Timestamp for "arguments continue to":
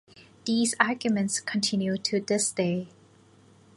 0.79-2.19